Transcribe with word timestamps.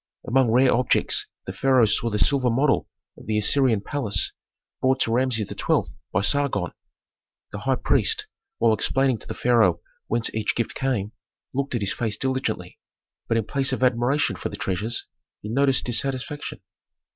Among 0.27 0.49
rare 0.49 0.73
objects 0.73 1.27
the 1.45 1.53
pharaoh 1.53 1.85
saw 1.85 2.09
the 2.09 2.17
silver 2.17 2.49
model 2.49 2.87
of 3.15 3.27
the 3.27 3.37
Assyrian 3.37 3.81
palace 3.81 4.31
brought 4.81 4.99
to 5.01 5.11
Rameses 5.13 5.47
XII. 5.47 5.97
by 6.11 6.21
Sargon. 6.21 6.71
The 7.51 7.59
high 7.59 7.75
priest, 7.75 8.25
while 8.57 8.73
explaining 8.73 9.19
to 9.19 9.27
the 9.27 9.35
pharaoh 9.35 9.79
whence 10.07 10.33
each 10.33 10.55
gift 10.55 10.73
came, 10.73 11.11
looked 11.53 11.75
at 11.75 11.81
his 11.81 11.93
face 11.93 12.17
diligently. 12.17 12.79
But 13.27 13.37
in 13.37 13.45
place 13.45 13.73
of 13.73 13.83
admiration 13.83 14.37
for 14.37 14.49
the 14.49 14.57
treasures, 14.57 15.05
he 15.39 15.49
noticed 15.49 15.85
dissatisfaction. 15.85 16.61